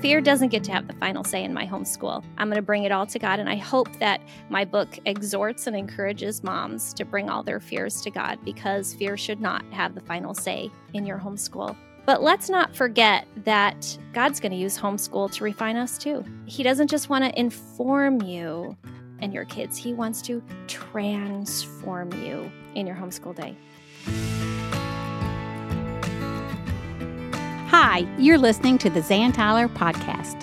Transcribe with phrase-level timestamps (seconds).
[0.00, 2.24] fear doesn't get to have the final say in my homeschool.
[2.38, 3.38] I'm going to bring it all to God.
[3.38, 8.00] And I hope that my book exhorts and encourages moms to bring all their fears
[8.02, 11.76] to God because fear should not have the final say in your homeschool.
[12.06, 16.24] But let's not forget that God's going to use homeschool to refine us too.
[16.46, 18.76] He doesn't just want to inform you
[19.20, 23.54] and your kids, He wants to transform you in your homeschool day.
[27.70, 30.42] Hi, you're listening to the Zan Tyler Podcast.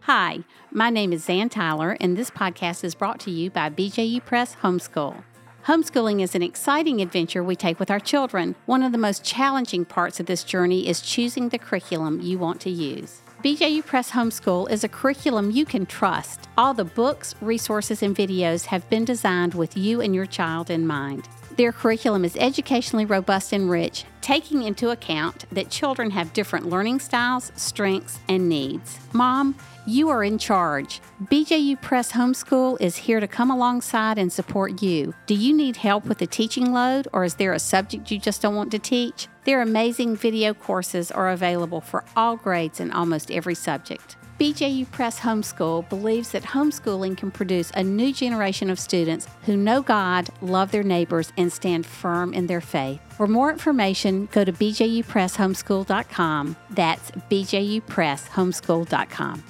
[0.00, 4.22] Hi, my name is Zan Tyler, and this podcast is brought to you by BJU
[4.26, 5.24] Press Homeschool.
[5.64, 8.56] Homeschooling is an exciting adventure we take with our children.
[8.66, 12.60] One of the most challenging parts of this journey is choosing the curriculum you want
[12.60, 13.22] to use.
[13.42, 16.46] BJU Press Homeschool is a curriculum you can trust.
[16.58, 20.86] All the books, resources, and videos have been designed with you and your child in
[20.86, 21.26] mind.
[21.58, 27.00] Their curriculum is educationally robust and rich, taking into account that children have different learning
[27.00, 28.98] styles, strengths, and needs.
[29.14, 31.00] Mom, you are in charge.
[31.24, 35.14] BJU Press Homeschool is here to come alongside and support you.
[35.24, 38.42] Do you need help with the teaching load, or is there a subject you just
[38.42, 39.28] don't want to teach?
[39.44, 44.18] Their amazing video courses are available for all grades and almost every subject.
[44.38, 49.80] BJU Press Homeschool believes that homeschooling can produce a new generation of students who know
[49.80, 53.00] God, love their neighbors, and stand firm in their faith.
[53.18, 56.56] For more information, go to bjupresshomeschool.com.
[56.70, 59.44] That's bjupresshomeschool.com.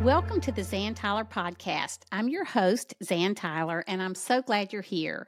[0.00, 2.02] Welcome to the Zan Tyler Podcast.
[2.12, 5.26] I'm your host, Zan Tyler, and I'm so glad you're here.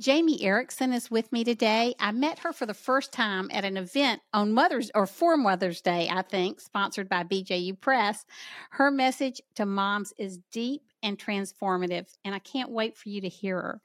[0.00, 1.94] Jamie Erickson is with me today.
[2.00, 5.80] I met her for the first time at an event on Mother's or for Mother's
[5.80, 8.26] Day, I think, sponsored by BJU Press.
[8.70, 13.28] Her message to moms is deep and transformative, and I can't wait for you to
[13.28, 13.80] hear her.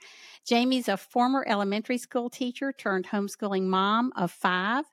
[0.45, 4.85] Jamie's a former elementary school teacher turned homeschooling mom of five.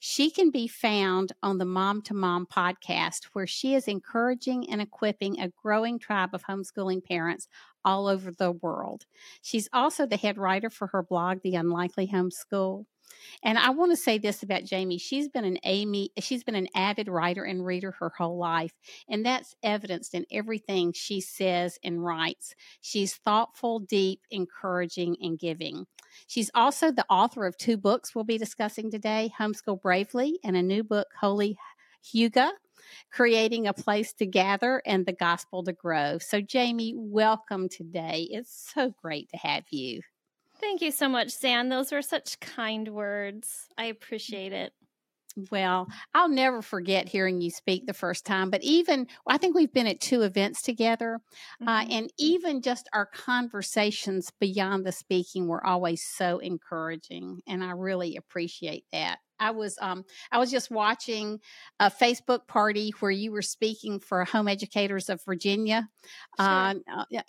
[0.00, 4.80] She can be found on the Mom to Mom podcast, where she is encouraging and
[4.80, 7.48] equipping a growing tribe of homeschooling parents
[7.84, 9.06] all over the world.
[9.40, 12.84] She's also the head writer for her blog, The Unlikely Homeschool.
[13.42, 14.98] And I want to say this about Jamie.
[14.98, 18.72] She's been an Amy, she's been an avid writer and reader her whole life,
[19.08, 22.54] and that's evidenced in everything she says and writes.
[22.80, 25.86] She's thoughtful, deep, encouraging, and giving.
[26.26, 30.62] She's also the author of two books we'll be discussing today, Homeschool Bravely and a
[30.62, 31.56] new book, Holy
[32.04, 32.50] Hygge,
[33.12, 36.18] creating a place to gather and the gospel to grow.
[36.18, 38.26] So, Jamie, welcome today.
[38.30, 40.00] It's so great to have you.
[40.60, 41.68] Thank you so much, Zan.
[41.68, 43.68] Those were such kind words.
[43.76, 44.72] I appreciate it.
[45.52, 49.72] Well, I'll never forget hearing you speak the first time, but even I think we've
[49.72, 51.20] been at two events together,
[51.64, 51.68] uh, mm-hmm.
[51.68, 57.70] uh, and even just our conversations beyond the speaking were always so encouraging, and I
[57.70, 59.18] really appreciate that.
[59.40, 61.40] I was um, I was just watching
[61.80, 65.88] a Facebook party where you were speaking for home educators of Virginia,
[66.38, 66.46] sure.
[66.46, 66.74] uh,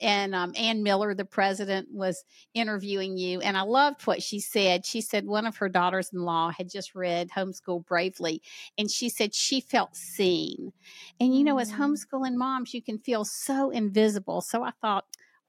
[0.01, 4.85] and um, Anne Miller, the president, was interviewing you, and I loved what she said.
[4.85, 8.41] She said one of her daughters-in-law had just read Homeschool Bravely,
[8.77, 10.73] and she said she felt seen.
[11.19, 11.61] And you know, mm.
[11.61, 14.41] as homeschooling moms, you can feel so invisible.
[14.41, 15.05] So I thought,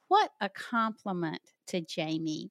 [0.08, 2.50] what a compliment to Jamie.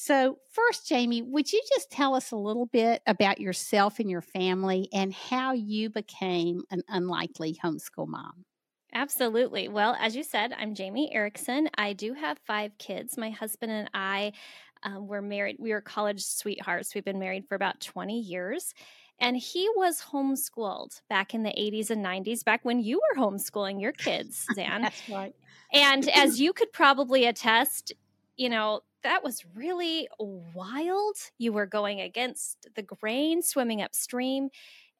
[0.00, 4.22] So, first, Jamie, would you just tell us a little bit about yourself and your
[4.22, 8.44] family and how you became an unlikely homeschool mom?
[8.94, 9.66] Absolutely.
[9.66, 11.68] Well, as you said, I'm Jamie Erickson.
[11.76, 13.18] I do have five kids.
[13.18, 14.34] My husband and I
[14.84, 15.56] um, were married.
[15.58, 16.94] We were college sweethearts.
[16.94, 18.74] We've been married for about 20 years.
[19.18, 23.82] And he was homeschooled back in the 80s and 90s, back when you were homeschooling
[23.82, 24.82] your kids, Zan.
[24.82, 25.34] That's right.
[25.72, 27.92] And as you could probably attest,
[28.36, 31.16] you know, that was really wild.
[31.38, 34.50] You were going against the grain, swimming upstream.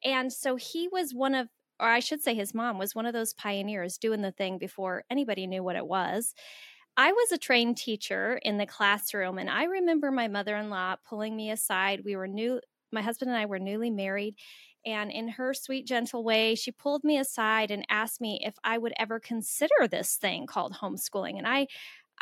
[0.03, 1.47] And so he was one of,
[1.79, 5.03] or I should say his mom was one of those pioneers doing the thing before
[5.11, 6.33] anybody knew what it was.
[6.97, 10.95] I was a trained teacher in the classroom, and I remember my mother in law
[11.07, 12.01] pulling me aside.
[12.03, 12.61] We were new,
[12.91, 14.35] my husband and I were newly married.
[14.85, 18.77] And in her sweet, gentle way, she pulled me aside and asked me if I
[18.77, 21.37] would ever consider this thing called homeschooling.
[21.37, 21.67] And I,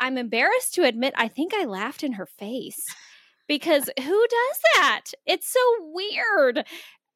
[0.00, 2.82] I'm embarrassed to admit, I think I laughed in her face
[3.46, 5.04] because who does that?
[5.26, 5.60] It's so
[5.92, 6.64] weird.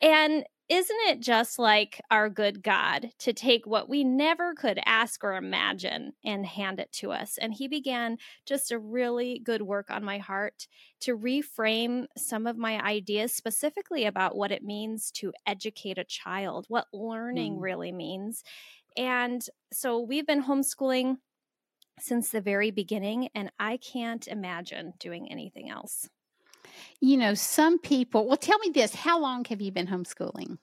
[0.00, 5.23] And isn't it just like our good God to take what we never could ask
[5.23, 7.37] or imagine and hand it to us?
[7.37, 10.67] And He began just a really good work on my heart
[11.00, 16.64] to reframe some of my ideas, specifically about what it means to educate a child,
[16.69, 17.61] what learning mm.
[17.61, 18.43] really means.
[18.96, 21.17] And so we've been homeschooling
[21.98, 26.08] since the very beginning, and I can't imagine doing anything else.
[27.00, 30.58] You know, some people, well, tell me this how long have you been homeschooling?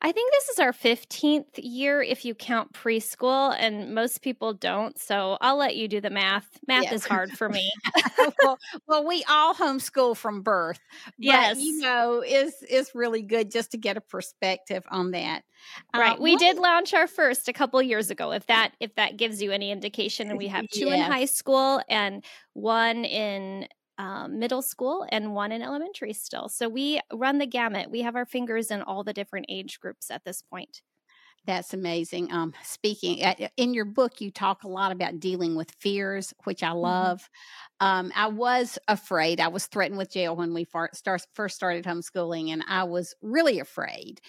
[0.00, 4.96] I think this is our 15th year if you count preschool, and most people don't.
[4.96, 6.46] So I'll let you do the math.
[6.68, 6.94] Math yeah.
[6.94, 7.68] is hard for me.
[8.42, 10.78] well, well, we all homeschool from birth.
[11.18, 11.58] yes.
[11.58, 15.42] you know, is is really good just to get a perspective on that.
[15.94, 16.16] Right.
[16.16, 16.40] Uh, we what?
[16.40, 18.30] did launch our first a couple years ago.
[18.30, 21.82] If that if that gives you any indication, and we have two in high school
[21.88, 22.24] and
[22.54, 23.66] one in
[23.98, 26.48] um, middle school and one in elementary still.
[26.48, 27.90] So we run the gamut.
[27.90, 30.82] We have our fingers in all the different age groups at this point.
[31.46, 32.30] That's amazing.
[32.30, 36.62] Um, speaking uh, in your book, you talk a lot about dealing with fears, which
[36.62, 36.78] I mm-hmm.
[36.78, 37.30] love.
[37.80, 39.40] Um, I was afraid.
[39.40, 43.14] I was threatened with jail when we far, start, first started homeschooling, and I was
[43.22, 44.20] really afraid.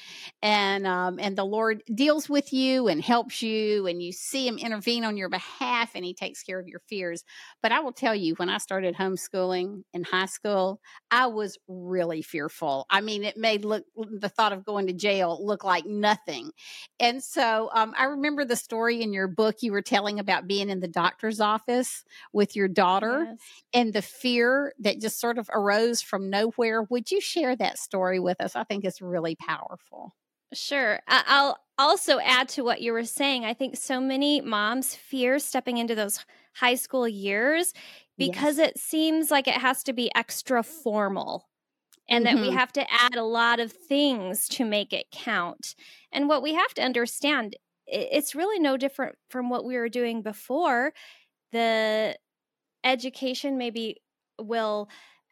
[0.41, 4.57] And um, and the Lord deals with you and helps you, and you see Him
[4.57, 7.23] intervene on your behalf, and He takes care of your fears.
[7.63, 10.79] But I will tell you, when I started homeschooling in high school,
[11.09, 12.85] I was really fearful.
[12.89, 16.51] I mean, it made look the thought of going to jail look like nothing.
[16.99, 20.69] And so um, I remember the story in your book you were telling about being
[20.69, 22.03] in the doctor's office
[22.33, 23.35] with your daughter.
[23.73, 26.83] And the fear that just sort of arose from nowhere.
[26.83, 28.55] Would you share that story with us?
[28.55, 30.13] I think it's really powerful.
[30.53, 30.99] Sure.
[31.07, 33.45] I'll also add to what you were saying.
[33.45, 36.25] I think so many moms fear stepping into those
[36.55, 37.73] high school years
[38.17, 38.69] because yes.
[38.69, 41.47] it seems like it has to be extra formal
[42.09, 42.35] and mm-hmm.
[42.35, 42.57] that we mm-hmm.
[42.57, 45.75] have to add a lot of things to make it count.
[46.11, 47.55] And what we have to understand,
[47.85, 50.93] it's really no different from what we were doing before.
[51.51, 52.17] The
[52.83, 53.97] education maybe
[54.39, 54.89] will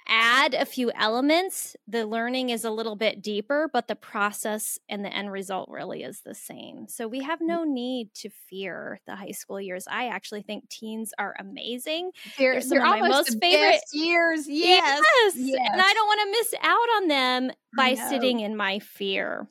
[0.08, 1.76] add a few elements.
[1.88, 6.04] The learning is a little bit deeper, but the process and the end result really
[6.04, 6.88] is the same.
[6.88, 7.48] So we have mm.
[7.48, 9.86] no need to fear the high school years.
[9.90, 12.12] I actually think teens are amazing.
[12.38, 14.48] They're, they're some of my most favorite years.
[14.48, 15.02] Yes.
[15.04, 15.34] yes.
[15.36, 15.70] yes.
[15.72, 19.48] And I don't want to miss out on them by sitting in my fear.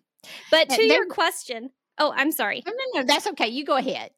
[0.50, 2.62] But to and your question, oh, I'm sorry.
[2.66, 3.48] No, no, no, that's okay.
[3.48, 4.10] You go ahead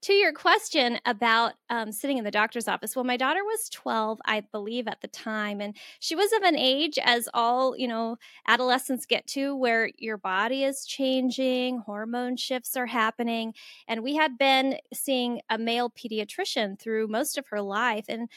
[0.00, 4.20] to your question about um, sitting in the doctor's office well my daughter was 12
[4.26, 8.16] i believe at the time and she was of an age as all you know
[8.46, 13.52] adolescents get to where your body is changing hormone shifts are happening
[13.88, 18.28] and we had been seeing a male pediatrician through most of her life and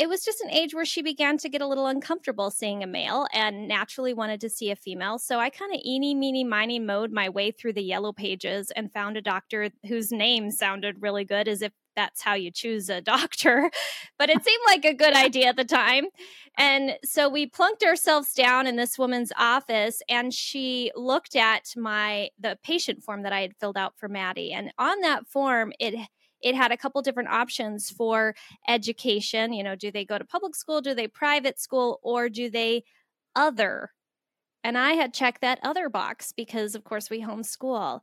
[0.00, 2.86] it was just an age where she began to get a little uncomfortable seeing a
[2.86, 5.18] male and naturally wanted to see a female.
[5.18, 8.90] So I kind of eeny, meeny, miny mowed my way through the yellow pages and
[8.90, 13.00] found a doctor whose name sounded really good, as if that's how you choose a
[13.02, 13.70] doctor.
[14.18, 16.06] But it seemed like a good idea at the time.
[16.56, 22.30] And so we plunked ourselves down in this woman's office and she looked at my
[22.38, 24.54] the patient form that I had filled out for Maddie.
[24.54, 26.08] And on that form, it
[26.42, 28.34] it had a couple different options for
[28.68, 29.52] education.
[29.52, 30.80] You know, do they go to public school?
[30.80, 32.00] Do they private school?
[32.02, 32.84] Or do they
[33.36, 33.92] other?
[34.62, 38.00] And I had checked that other box because, of course, we homeschool.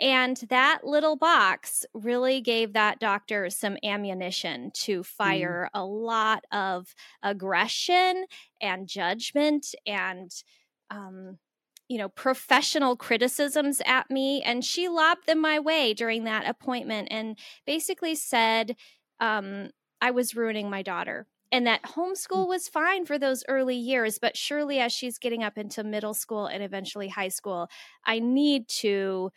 [0.00, 5.06] And that little box really gave that doctor some ammunition to mm.
[5.06, 5.80] fire mm.
[5.80, 6.92] a lot of
[7.22, 8.24] aggression
[8.60, 10.30] and judgment and
[10.90, 11.38] um,
[11.92, 14.40] you know, professional criticisms at me.
[14.40, 18.76] And she lobbed them my way during that appointment and basically said
[19.20, 19.68] um,
[20.00, 22.48] I was ruining my daughter and that homeschool mm.
[22.48, 24.18] was fine for those early years.
[24.18, 27.68] But surely, as she's getting up into middle school and eventually high school,
[28.06, 29.30] I need to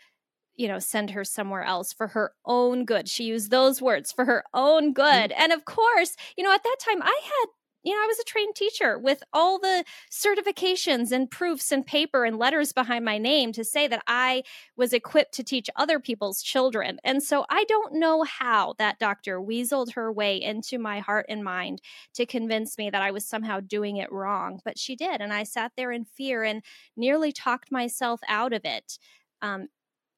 [0.56, 4.24] you know send her somewhere else for her own good she used those words for
[4.24, 4.94] her own mm.
[4.94, 7.48] good and of course you know at that time i had
[7.86, 12.26] you know, I was a trained teacher with all the certifications and proofs and paper
[12.26, 14.42] and letters behind my name to say that I
[14.76, 16.98] was equipped to teach other people's children.
[17.04, 21.44] And so I don't know how that doctor weaseled her way into my heart and
[21.44, 21.80] mind
[22.16, 24.62] to convince me that I was somehow doing it wrong.
[24.66, 25.22] But she did.
[25.22, 26.64] And I sat there in fear and
[26.98, 28.98] nearly talked myself out of it.
[29.44, 29.68] Um,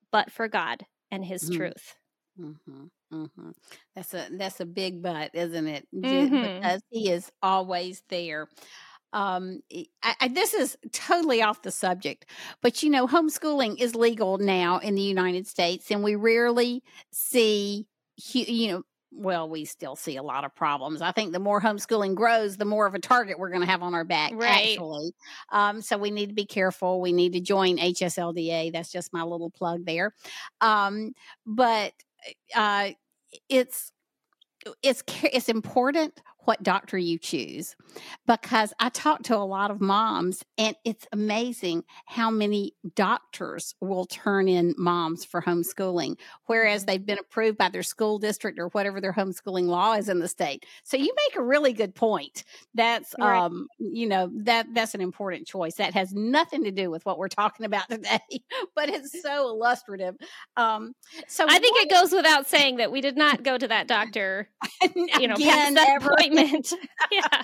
[0.09, 1.57] but for God and His mm-hmm.
[1.57, 1.95] truth.
[2.39, 2.85] Mm-hmm.
[3.13, 3.51] Mm-hmm.
[3.95, 5.87] That's a that's a big but, isn't it?
[5.95, 6.55] Mm-hmm.
[6.55, 8.47] Because he is always there.
[9.13, 9.61] Um,
[10.03, 12.25] I, I, this is totally off the subject,
[12.61, 17.87] but you know, homeschooling is legal now in the United States, and we rarely see,
[18.33, 21.01] you know, well, we still see a lot of problems.
[21.01, 23.81] I think the more homeschooling grows, the more of a target we're going to have
[23.81, 24.71] on our back, right.
[24.71, 25.11] actually.
[25.51, 27.01] Um, so we need to be careful.
[27.01, 28.73] We need to join HSLDA.
[28.73, 30.13] That's just my little plug there.
[30.61, 31.13] Um,
[31.45, 31.93] but
[32.55, 32.89] uh,
[33.49, 33.91] it's
[34.83, 36.13] it's it's important
[36.47, 37.75] what doctor you choose
[38.25, 44.05] because I talk to a lot of moms and it's amazing how many doctors will
[44.05, 46.85] turn in moms for homeschooling, whereas Mm-hmm.
[46.91, 50.27] they've been approved by their school district or whatever their homeschooling law is in the
[50.27, 50.65] state.
[50.83, 52.43] So you make a really good point.
[52.75, 53.39] That's Right.
[53.39, 55.75] um, you know, that that's an important choice.
[55.75, 58.19] That has nothing to do with what we're talking about today,
[58.75, 60.15] but it's so illustrative.
[60.55, 60.93] Um,
[61.27, 64.49] so I think it goes without saying that we did not go to that doctor,
[64.95, 66.11] you know, past that ever.
[67.11, 67.43] yeah.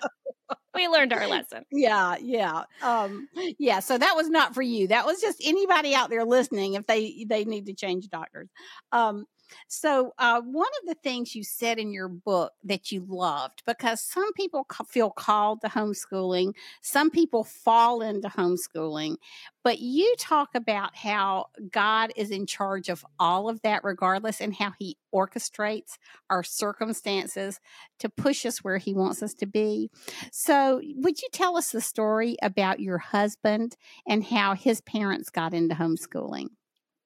[0.75, 1.63] We learned our lesson.
[1.71, 3.27] yeah yeah um
[3.59, 6.85] yeah so that was not for you that was just anybody out there listening if
[6.87, 8.49] they they need to change doctors
[8.91, 9.25] um
[9.67, 14.01] so uh one of the things you said in your book that you loved because
[14.01, 19.15] some people feel called to homeschooling some people fall into homeschooling
[19.63, 24.55] but you talk about how god is in charge of all of that regardless and
[24.55, 25.97] how he orchestrates
[26.29, 27.59] our circumstances
[27.99, 29.89] to push us where he wants us to be
[30.31, 33.75] so, would you tell us the story about your husband
[34.07, 36.47] and how his parents got into homeschooling?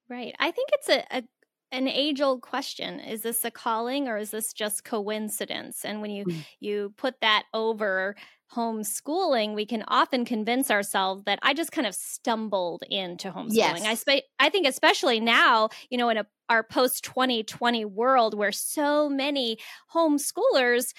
[0.09, 0.33] Right.
[0.39, 1.23] I think it's a, a
[1.71, 2.99] an age old question.
[2.99, 5.83] Is this a calling or is this just coincidence?
[5.85, 6.43] And when you Mm.
[6.59, 8.15] you put that over
[8.53, 13.85] homeschooling, we can often convince ourselves that I just kind of stumbled into homeschooling.
[13.85, 18.53] I spe- I think especially now, you know, in a, our post 2020 world where
[18.53, 19.57] so many
[19.93, 20.93] homeschoolers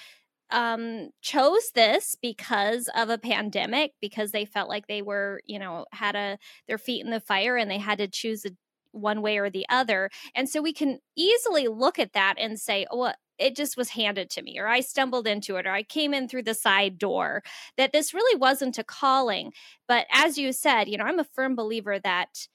[0.51, 5.85] um chose this because of a pandemic because they felt like they were you know
[5.91, 8.49] had a their feet in the fire and they had to choose a,
[8.91, 12.85] one way or the other and so we can easily look at that and say
[12.91, 15.83] oh well, it just was handed to me or i stumbled into it or i
[15.83, 17.41] came in through the side door
[17.77, 19.53] that this really wasn't a calling
[19.87, 22.47] but as you said you know i'm a firm believer that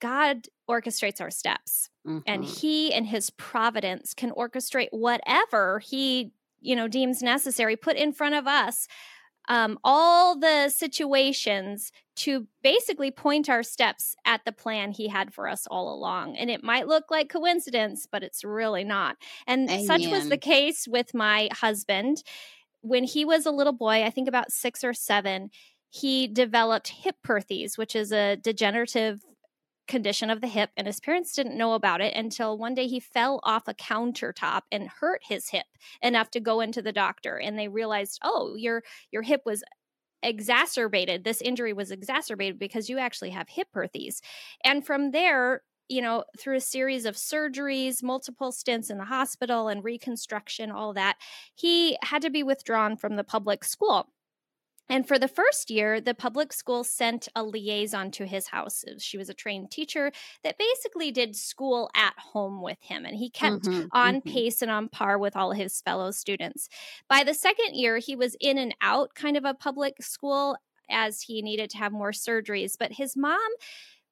[0.00, 1.88] god orchestrates our steps
[2.26, 2.44] and Mhm.
[2.44, 8.34] he and his providence can orchestrate whatever he you know deems necessary put in front
[8.34, 8.88] of us
[9.48, 15.48] um, all the situations to basically point our steps at the plan he had for
[15.48, 16.36] us all along.
[16.36, 19.16] And it might look like coincidence but it's really not.
[19.46, 22.22] And such was the case with my husband.
[22.80, 25.50] When he was a little boy i think about six or seven
[25.90, 29.20] he developed hip perthes which is a degenerative
[29.86, 33.00] condition of the hip and his parents didn't know about it until one day he
[33.00, 35.66] fell off a countertop and hurt his hip
[36.02, 39.62] enough to go into the doctor and they realized oh your your hip was
[40.22, 41.24] exacerbated.
[41.24, 44.20] This injury was exacerbated because you actually have hip perthes
[44.64, 49.68] and from there you know through a series of surgeries multiple stints in the hospital
[49.68, 51.16] and reconstruction all that
[51.54, 54.08] he had to be withdrawn from the public school
[54.88, 58.84] and for the first year, the public school sent a liaison to his house.
[58.98, 60.12] She was a trained teacher
[60.44, 64.22] that basically did school at home with him, and he kept Mhm, on mhm.
[64.22, 66.68] pace and on par with all his fellow students.
[67.08, 70.56] By the second year, he was in and out kind of a public school
[70.88, 72.76] as he needed to have more surgeries.
[72.78, 73.40] But his mom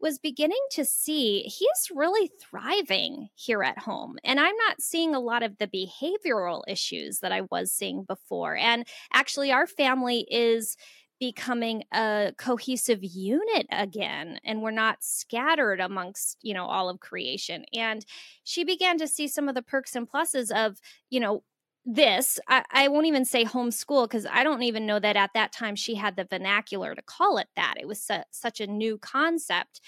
[0.04, 4.18] was beginning to see he's really thriving here at home.
[4.22, 8.54] And I'm not seeing a lot of the behavioral issues that I was seeing before.
[8.54, 10.76] And actually, our family is
[11.18, 17.64] becoming a cohesive unit again and we're not scattered amongst you know all of creation
[17.72, 18.04] and
[18.42, 20.80] she began to see some of the perks and pluses of
[21.10, 21.44] you know
[21.86, 25.52] this i, I won't even say homeschool because i don't even know that at that
[25.52, 27.74] time she had the vernacular to call it that.
[27.78, 29.80] It was su- such a new concept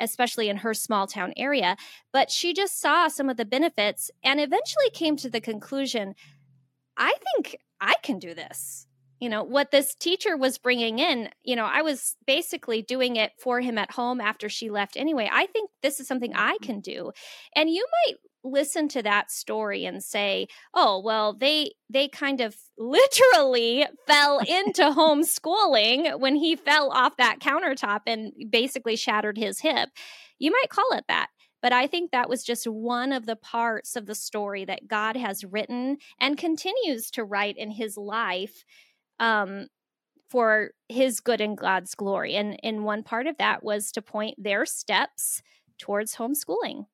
[0.00, 1.76] especially in her small town area
[2.12, 6.14] but she just saw some of the benefits and eventually came to the conclusion
[6.96, 8.86] i think i can do this.
[9.20, 13.32] You know what this teacher was bringing in you know i was basically doing it
[13.40, 15.28] for him at home after she left anyway.
[15.32, 16.64] I think this is something i mm-hmm.
[16.64, 17.10] can do.
[17.56, 22.56] And you might listen to that story and say oh well they they kind of
[22.78, 29.88] literally fell into homeschooling when he fell off that countertop and basically shattered his hip
[30.38, 31.28] you might call it that
[31.64, 35.16] but I think that was just one of the parts of the story that God
[35.16, 38.66] has written and continues to write in his life
[39.18, 39.68] um,
[40.28, 42.34] for his good and God's glory.
[42.34, 45.40] And, and one part of that was to point their steps
[45.78, 46.84] towards homeschooling.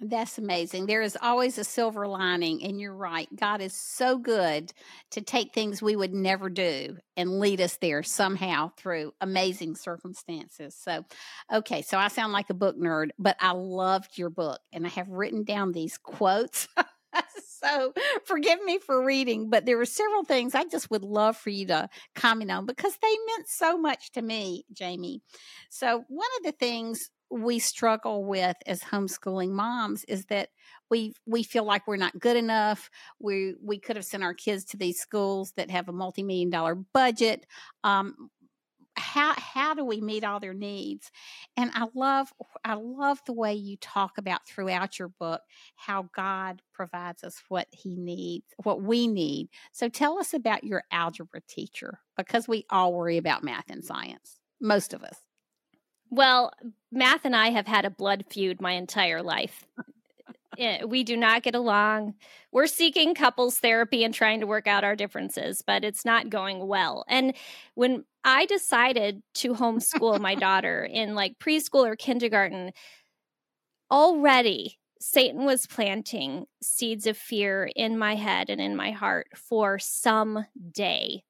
[0.00, 0.86] That's amazing.
[0.86, 3.28] There is always a silver lining, and you're right.
[3.34, 4.72] God is so good
[5.10, 10.76] to take things we would never do and lead us there somehow through amazing circumstances.
[10.76, 11.04] So,
[11.52, 14.90] okay, so I sound like a book nerd, but I loved your book, and I
[14.90, 16.68] have written down these quotes.
[17.60, 17.92] so,
[18.24, 21.66] forgive me for reading, but there were several things I just would love for you
[21.66, 25.22] to comment on because they meant so much to me, Jamie.
[25.70, 30.48] So, one of the things we struggle with as homeschooling moms is that
[30.90, 32.90] we we feel like we're not good enough.
[33.18, 36.50] We we could have sent our kids to these schools that have a multi million
[36.50, 37.46] dollar budget.
[37.84, 38.30] Um,
[38.98, 41.12] how how do we meet all their needs
[41.56, 42.32] and i love
[42.64, 45.40] i love the way you talk about throughout your book
[45.76, 50.82] how god provides us what he needs what we need so tell us about your
[50.90, 55.27] algebra teacher because we all worry about math and science most of us
[56.10, 56.52] well
[56.90, 59.66] math and i have had a blood feud my entire life
[60.58, 62.14] Eh, we do not get along.
[62.50, 66.66] We're seeking couples therapy and trying to work out our differences, but it's not going
[66.66, 67.04] well.
[67.08, 67.34] And
[67.74, 72.72] when I decided to homeschool my daughter in like preschool or kindergarten,
[73.90, 79.78] already Satan was planting seeds of fear in my head and in my heart for
[79.78, 81.22] some day.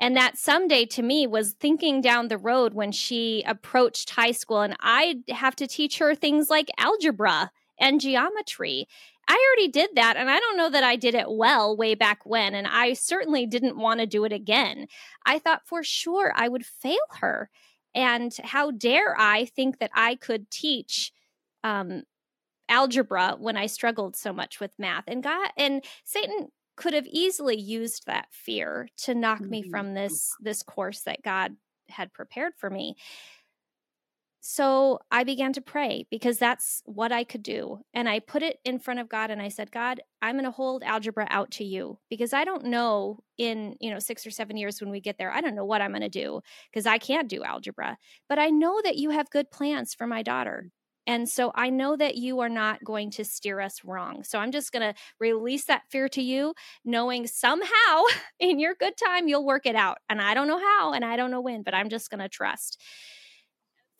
[0.00, 4.60] And that someday to me was thinking down the road when she approached high school
[4.60, 8.88] and I'd have to teach her things like algebra and geometry.
[9.26, 12.26] I already did that, and I don't know that I did it well way back
[12.26, 14.86] when, and I certainly didn't want to do it again.
[15.24, 17.48] I thought for sure I would fail her.
[17.94, 21.12] And how dare I think that I could teach
[21.62, 22.02] um,
[22.68, 25.04] algebra when I struggled so much with math?
[25.06, 29.50] And God and Satan could have easily used that fear to knock mm-hmm.
[29.50, 31.56] me from this this course that God
[31.88, 32.96] had prepared for me.
[34.46, 37.78] So I began to pray because that's what I could do.
[37.94, 40.50] And I put it in front of God and I said, God, I'm going to
[40.50, 44.54] hold algebra out to you because I don't know in, you know, 6 or 7
[44.58, 46.98] years when we get there, I don't know what I'm going to do because I
[46.98, 47.96] can't do algebra.
[48.28, 50.70] But I know that you have good plans for my daughter.
[51.06, 54.24] And so I know that you are not going to steer us wrong.
[54.24, 58.04] So I'm just going to release that fear to you, knowing somehow
[58.40, 59.98] in your good time, you'll work it out.
[60.08, 62.28] And I don't know how and I don't know when, but I'm just going to
[62.28, 62.80] trust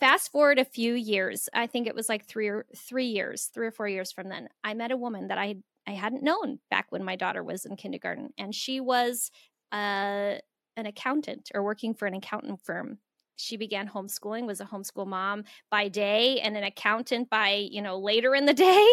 [0.00, 3.66] fast forward a few years i think it was like three or three years three
[3.66, 5.54] or four years from then i met a woman that i
[5.87, 9.30] i hadn't known back when my daughter was in kindergarten and she was
[9.73, 10.34] uh,
[10.76, 12.99] an accountant or working for an accountant firm
[13.37, 17.99] she began homeschooling was a homeschool mom by day and an accountant by you know
[17.99, 18.87] later in the day.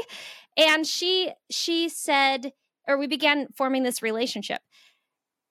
[0.58, 2.52] And she she said
[2.88, 4.62] or we began forming this relationship.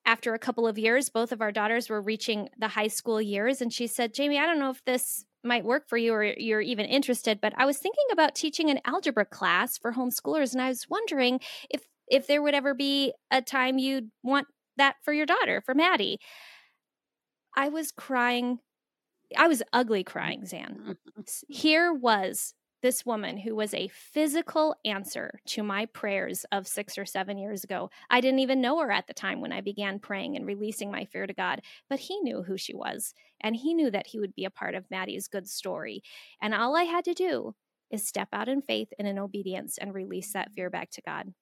[0.04, 3.60] After a couple of years both of our daughters were reaching the high school years
[3.60, 6.62] and she said jamie i don't know if this might work for you or you're
[6.62, 10.68] even interested but i was thinking about teaching an algebra class for homeschoolers and i
[10.68, 11.38] was wondering
[11.68, 15.74] if if there would ever be a time you'd want that for your daughter for
[15.74, 16.18] maddie.
[17.56, 18.58] I was crying
[19.36, 21.22] i was ugly crying zan mm-hmm.
[21.48, 27.04] here was this woman who was a physical answer to my prayers of six or
[27.04, 27.90] seven years ago.
[28.08, 31.04] I didn't even know her at the time when I began praying and releasing my
[31.04, 34.34] fear to God, but He knew who she was, and He knew that He would
[34.34, 36.02] be a part of Maddie's good story.
[36.40, 37.54] And all I had to do
[37.90, 41.34] is step out in faith and in obedience and release that fear back to God.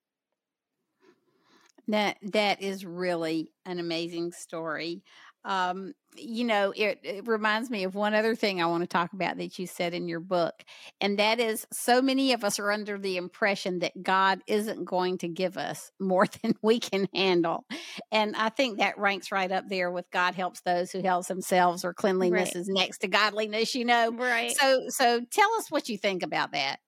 [1.89, 5.03] That that is really an amazing story.
[5.45, 9.13] Um, you know, it, it, reminds me of one other thing I want to talk
[9.13, 10.65] about that you said in your book.
[11.01, 15.19] And that is so many of us are under the impression that God isn't going
[15.19, 17.65] to give us more than we can handle.
[18.11, 21.85] And I think that ranks right up there with God helps those who helps themselves
[21.85, 22.57] or cleanliness right.
[22.57, 24.11] is next to godliness, you know.
[24.11, 24.57] Right.
[24.57, 26.81] So so tell us what you think about that.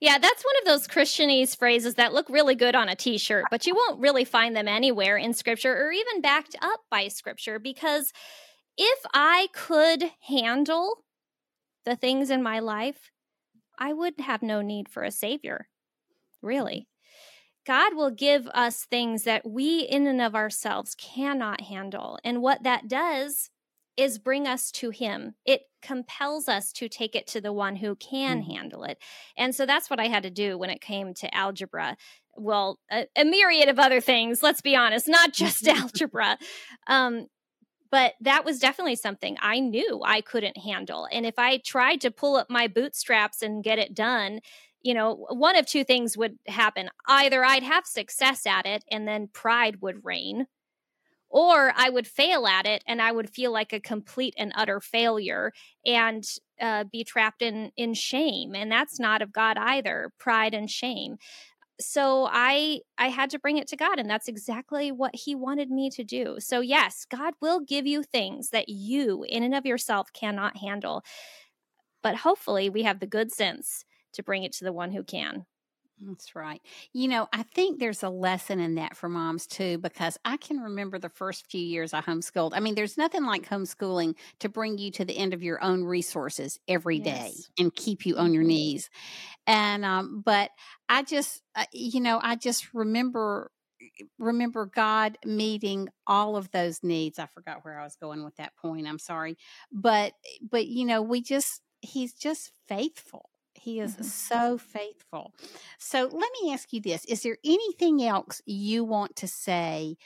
[0.00, 3.48] Yeah, that's one of those Christianese phrases that look really good on a t shirt,
[3.50, 7.58] but you won't really find them anywhere in scripture or even backed up by scripture
[7.58, 8.12] because
[8.76, 11.04] if I could handle
[11.84, 13.10] the things in my life,
[13.78, 15.68] I would have no need for a savior,
[16.42, 16.88] really.
[17.66, 22.18] God will give us things that we, in and of ourselves, cannot handle.
[22.24, 23.50] And what that does
[23.96, 25.34] is bring us to him.
[25.44, 28.52] It compels us to take it to the one who can mm.
[28.52, 28.98] handle it.
[29.36, 31.96] And so that's what I had to do when it came to algebra.
[32.36, 36.38] Well, a, a myriad of other things, let's be honest, not just algebra.
[36.86, 37.26] Um,
[37.90, 41.06] but that was definitely something I knew I couldn't handle.
[41.12, 44.40] And if I tried to pull up my bootstraps and get it done,
[44.82, 46.90] you know, one of two things would happen.
[47.06, 50.46] Either I'd have success at it and then pride would reign,
[51.34, 54.78] or I would fail at it and I would feel like a complete and utter
[54.78, 55.52] failure
[55.84, 56.24] and
[56.60, 60.12] uh, be trapped in in shame, and that's not of God either.
[60.18, 61.16] Pride and shame.
[61.80, 65.70] So I I had to bring it to God, and that's exactly what He wanted
[65.70, 66.36] me to do.
[66.38, 71.02] So yes, God will give you things that you, in and of yourself, cannot handle,
[72.00, 75.46] but hopefully we have the good sense to bring it to the one who can.
[76.00, 76.60] That's right.
[76.92, 80.58] You know, I think there's a lesson in that for moms too, because I can
[80.58, 82.50] remember the first few years I homeschooled.
[82.52, 85.84] I mean, there's nothing like homeschooling to bring you to the end of your own
[85.84, 87.50] resources every day Yes.
[87.58, 88.44] and keep you on your Mhm.
[88.44, 88.90] knees.
[89.46, 90.50] And, um, but
[90.88, 93.50] I just, uh, you know, I just remember
[94.18, 97.18] remember God meeting all of those needs.
[97.18, 98.88] I forgot where I was going with that point.
[98.88, 99.36] I'm sorry.
[99.72, 103.30] But but you know, we just he's just faithful.
[103.64, 104.00] He is Mhm.
[104.00, 105.34] so faithful.
[105.78, 107.04] So let me ask you this.
[107.06, 109.96] Is there anything else you want to say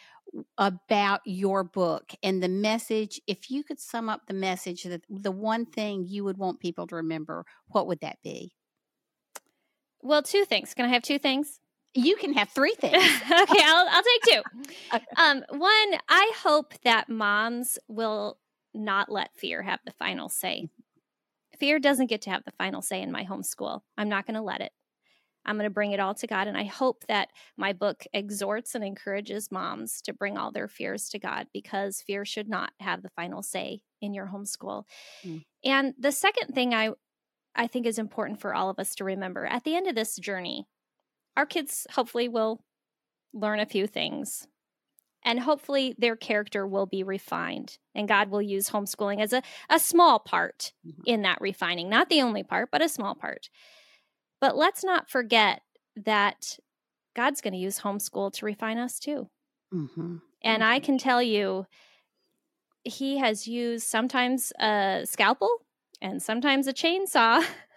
[0.59, 3.21] about your book and the message?
[3.27, 6.87] If you could sum up the message that the one thing you would want people
[6.89, 8.53] to remember, what would that be?
[10.03, 10.75] Well, two things.
[10.75, 11.61] Can I have two things?
[11.95, 13.21] You can have three things.
[13.31, 14.43] okay, I'll, I'll take two.
[14.95, 15.17] Okay.
[15.17, 18.39] Um, one, I hope that moms will
[18.75, 20.69] not let fear have the final say.
[21.59, 23.81] Fear doesn't get to have the final say in my homeschool.
[23.97, 24.73] I'm not going to let it.
[25.45, 26.47] I'm going to bring it all to God.
[26.47, 31.09] And I hope that my book exhorts and encourages moms to bring all their fears
[31.11, 34.85] to God because fear should not have the final say in your homeschool.
[35.25, 35.45] Mm.
[35.65, 36.91] And the second thing I,
[37.55, 40.17] I think is important for all of us to remember at the end of this
[40.17, 40.67] journey,
[41.37, 42.63] our kids hopefully will
[43.33, 44.47] learn a few things
[45.25, 49.79] and hopefully their character will be refined and god will use homeschooling as a, a
[49.79, 51.03] small part Mhm.
[51.07, 53.51] in that refining not the only part but a small part.
[54.41, 55.63] But let's not forget
[55.97, 56.59] that
[57.15, 59.29] god's going to use homeschool to refine us too.
[59.73, 61.67] Hmm and i can tell you
[62.85, 65.51] he has used sometimes a scalpel
[66.01, 67.45] and sometimes a chainsaw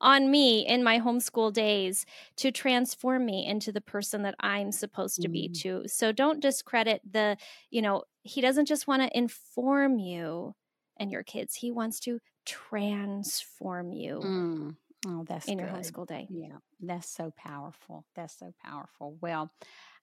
[0.00, 2.04] on me in my homeschool days
[2.36, 5.54] to transform me into the person that I'm supposed to be Mm.
[5.54, 5.82] too.
[5.86, 7.36] So don't discredit the,
[7.70, 10.54] you know, he doesn't just want to inform you
[10.98, 11.54] and your kids.
[11.54, 14.76] He wants to transform you Mm.
[15.06, 15.76] Oh, that's in your good.
[15.76, 16.26] homeschool day.
[16.30, 18.04] Yeah, that's so powerful.
[18.14, 19.16] That's so powerful.
[19.22, 19.50] Well,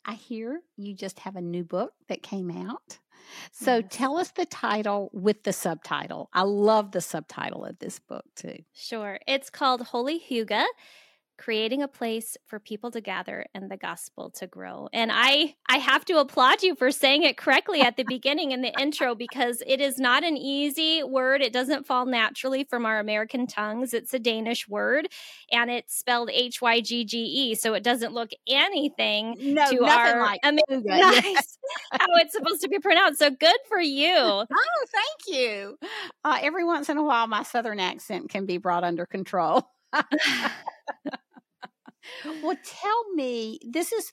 [0.05, 2.99] I hear you just have a new book that came out.
[3.51, 3.87] So Yes.
[3.89, 6.29] tell us the title with the subtitle.
[6.33, 8.59] I love the subtitle of this book too.
[8.73, 9.19] Sure.
[9.27, 10.65] It's called Holy Hygge
[11.37, 14.89] creating a place for people to gather and the gospel to grow.
[14.93, 18.61] And I I have to applaud you for saying it correctly at the beginning in
[18.61, 21.41] the intro because it is not an easy word.
[21.41, 23.93] It doesn't fall naturally from our American tongues.
[23.93, 25.07] It's a Danish word
[25.51, 29.83] and it's spelled H Y G G E, so it doesn't look anything No, to
[29.85, 30.83] our like Amer- Hygge.
[30.87, 31.57] Nice
[31.91, 33.19] how it's supposed to be pronounced.
[33.19, 34.15] So good for you.
[34.59, 35.77] Oh, thank you.
[36.23, 39.69] Uh, every once in a while, my southern accent can be brought under control.
[42.41, 44.11] Well, tell me, this is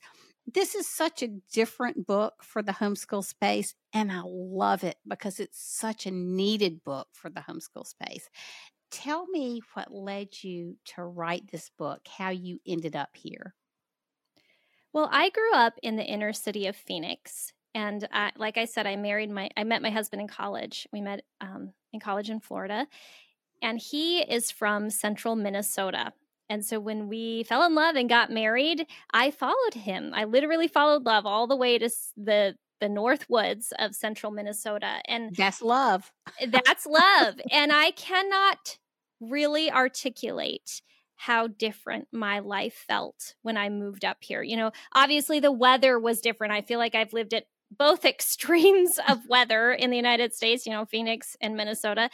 [0.53, 5.39] this is such a different book for the homeschool space, and I love it because
[5.39, 8.29] it's such a needed book for the homeschool space.
[8.91, 13.55] Tell me what led you to write this book, how you ended up here.
[14.93, 18.85] Well, I grew up in the inner city of Phoenix, and I, like I said,
[18.87, 20.87] I married my I met my husband in college.
[20.93, 22.87] We met um, in college in Florida,
[23.61, 26.13] and he is from Central Minnesota.
[26.49, 30.11] And so when we fell in love and got married, I followed him.
[30.13, 35.01] I literally followed love all the way to the the north woods of Central Minnesota,
[35.07, 36.11] and That's love.
[36.41, 37.35] Eh, that's love.
[37.49, 38.77] and I cannot
[39.21, 40.81] really articulate
[41.15, 44.43] how different my life felt when I moved up here.
[44.43, 46.51] You know, obviously the weather was different.
[46.51, 50.73] I feel like I've lived at both extremes of weather in the United States, you
[50.73, 52.09] know, Phoenix and Minnesota.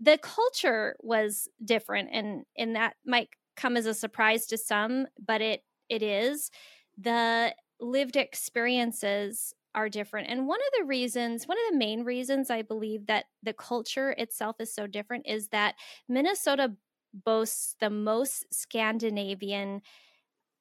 [0.00, 5.42] The culture was different and and that might come as a surprise to some, but
[5.42, 6.50] it it is.
[6.98, 10.28] The lived experiences are different.
[10.28, 14.12] And one of the reasons, one of the main reasons I believe that the culture
[14.12, 15.76] itself is so different is that
[16.08, 16.76] Minnesota
[17.14, 19.82] boasts the most Scandinavian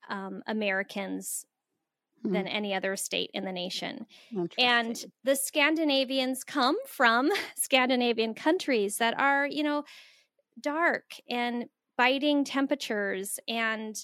[0.09, 1.45] um, Americans
[2.23, 2.39] Hmm.
[2.39, 4.07] than any other state in the nation.
[4.57, 9.85] And the Scandinavians come from Scandinavian countries that are, you know,
[10.61, 13.39] dark and biting temperatures.
[13.47, 13.95] And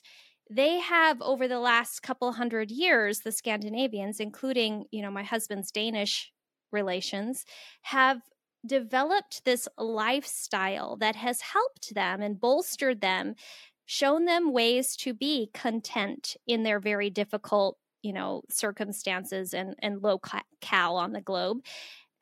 [0.49, 5.71] they have, over the last couple hundred years, the Scandinavians, including, you know, my husband's
[5.71, 6.31] Danish
[6.71, 7.45] relations,
[7.83, 8.21] have
[8.65, 13.35] developed this lifestyle that has helped them and bolstered them,
[13.85, 20.03] shown them ways to be content in their very difficult you know circumstances and and
[20.03, 20.19] low
[20.61, 21.59] cal on the globe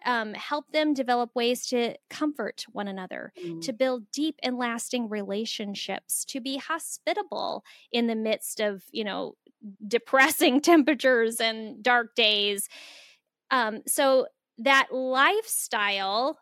[0.05, 3.61] um, help them develop ways to comfort one another Mm.
[3.61, 9.35] to build deep and lasting relationships to be hospitable in the midst of you know
[9.87, 12.67] depressing temperatures and dark days
[13.51, 16.37] um, so that lifestyle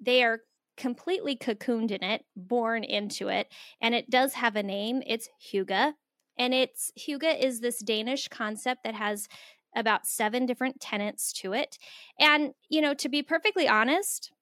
[0.00, 0.40] they are
[0.76, 3.46] completely cocooned in it, born into it,
[3.80, 5.02] and it does have a name.
[5.06, 5.92] It's Hygge.
[6.38, 9.28] And it's Hygge is this Danish concept that has
[9.74, 11.78] about seven different tenets to it.
[12.18, 14.32] And, you know, to be perfectly honest,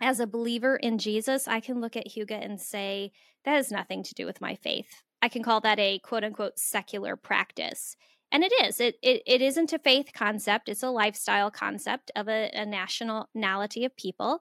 [0.00, 3.12] as a believer in Jesus, I can look at Hygge and say,
[3.44, 5.02] that has nothing to do with my faith.
[5.22, 7.96] I can call that a quote unquote secular practice.
[8.30, 8.78] And it is.
[8.80, 13.84] It, it, it isn't a faith concept, it's a lifestyle concept of a, a nationality
[13.84, 14.40] of people.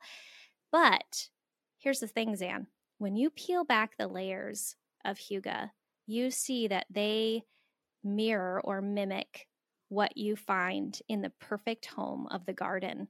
[0.71, 1.29] But
[1.79, 2.67] here's the thing, Zan.
[2.97, 5.69] When you peel back the layers of Hygge,
[6.05, 7.43] you see that they
[8.03, 9.46] mirror or mimic
[9.89, 13.07] what you find in the perfect home of the garden.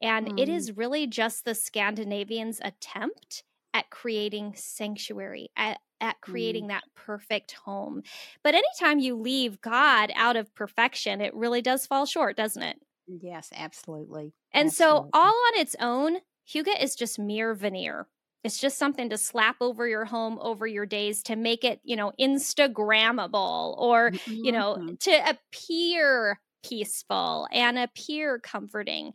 [0.00, 0.40] And mm.
[0.40, 6.68] it is really just the Scandinavians' attempt at creating sanctuary, at, at creating mm.
[6.68, 8.02] that perfect home.
[8.42, 12.76] But anytime you leave God out of perfection, it really does fall short, doesn't it?
[13.06, 14.34] Yes, absolutely.
[14.52, 15.04] And absolutely.
[15.04, 18.06] so, all on its own, Hygge is just mere veneer.
[18.42, 21.96] It's just something to slap over your home, over your days to make it, you
[21.96, 24.32] know, Instagrammable or, mm-hmm.
[24.32, 24.94] you know, mm-hmm.
[25.00, 29.12] to appear peaceful and appear comforting.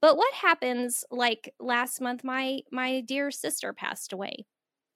[0.00, 4.46] But what happens like last month my my dear sister passed away.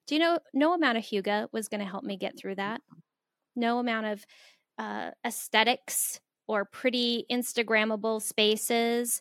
[0.07, 2.81] Do you know no amount of hygge was going to help me get through that?
[3.55, 4.27] No amount of
[4.79, 9.21] uh, aesthetics or pretty Instagrammable spaces.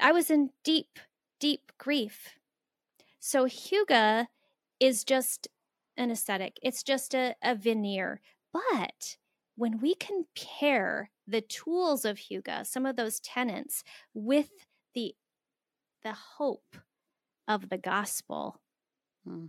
[0.00, 0.98] I was in deep,
[1.40, 2.37] deep grief
[3.20, 4.26] so Hygge
[4.80, 5.48] is just
[5.96, 8.20] an aesthetic, it's just a, a veneer.
[8.52, 9.16] But
[9.56, 13.82] when we compare the tools of Hygge, some of those tenets,
[14.14, 14.50] with
[14.94, 15.14] the
[16.04, 16.76] the hope
[17.48, 18.60] of the gospel,
[19.26, 19.46] hmm.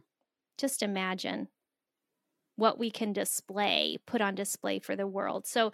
[0.58, 1.48] just imagine
[2.56, 5.48] what we can display, put on display for the world.
[5.48, 5.72] So,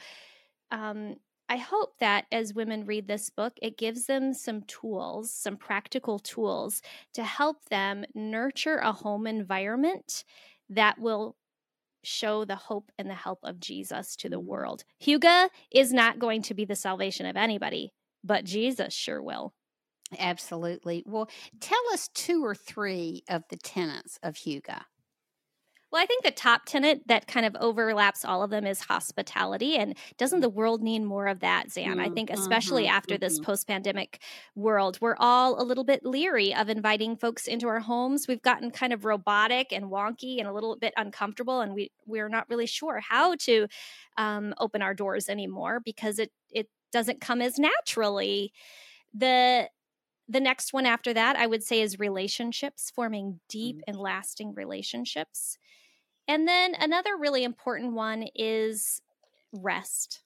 [0.72, 1.16] um,
[1.48, 6.18] I hope that as women read this book, it gives them some tools, some practical
[6.18, 6.82] tools
[7.14, 10.24] to help them nurture a home environment
[10.70, 11.36] that will
[12.04, 14.48] show the hope and the help of Jesus to the mm-hmm.
[14.48, 14.84] world.
[15.02, 17.92] Hygge is not going to be the salvation of anybody,
[18.24, 19.54] but Jesus sure will.
[20.18, 21.04] Absolutely.
[21.06, 21.30] Well,
[21.60, 24.82] tell us two or three of the tenets of Hygge.
[25.96, 29.78] Well, I think the top tenet that kind of overlaps all of them is hospitality.
[29.78, 31.92] And doesn't the world need more of that, Zan?
[31.92, 32.00] Mm-hmm.
[32.02, 32.98] I think, especially mm-hmm.
[32.98, 33.46] after this mm-hmm.
[33.46, 34.20] post pandemic
[34.56, 38.28] world, we're all a little bit leery of inviting folks into our homes.
[38.28, 42.28] We've gotten kind of robotic and wonky and a little bit uncomfortable, and we, we're
[42.28, 43.70] not really sure how to
[44.18, 48.52] um, open our doors anymore because it, it doesn't come as naturally.
[49.14, 49.70] The
[50.28, 53.92] the next one after that, I would say, is relationships, forming deep mm-hmm.
[53.92, 55.58] and lasting relationships.
[56.28, 59.02] And then another really important one is
[59.54, 60.22] rest.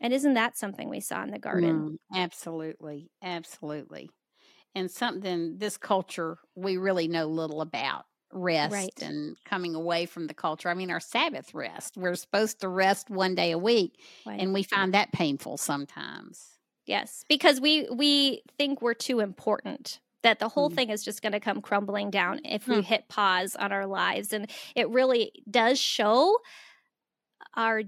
[0.00, 1.98] And isn't that something we saw in the garden?
[2.12, 3.10] Mm, absolutely.
[3.22, 4.10] Absolutely.
[4.74, 9.02] And something this culture we really know little about rest right.
[9.02, 10.68] and coming away from the culture.
[10.68, 14.40] I mean, our Sabbath rest, we're supposed to rest one day a week, right.
[14.40, 16.44] and we find that painful sometimes.
[16.86, 20.74] Yes, because we we think we're too important that the whole mm.
[20.74, 24.32] thing is just going to come crumbling down if we hit pause on our lives
[24.32, 26.36] and it really does show
[27.54, 27.82] our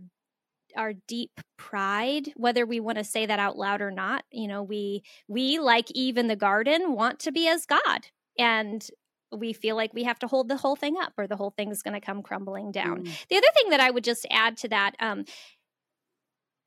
[0.76, 4.62] our deep pride whether we want to say that out loud or not you know
[4.62, 8.06] we we like eve in the garden want to be as god
[8.38, 8.88] and
[9.36, 11.70] we feel like we have to hold the whole thing up or the whole thing
[11.70, 13.26] is going to come crumbling down mm.
[13.28, 15.24] the other thing that i would just add to that um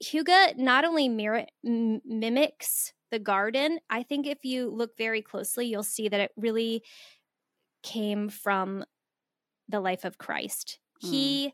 [0.04, 5.68] Hygge not only mir- m- mimics the garden, I think if you look very closely,
[5.68, 6.84] you'll see that it really
[7.84, 8.84] came from
[9.70, 10.80] the life of Christ.
[11.04, 11.10] Mm.
[11.10, 11.54] He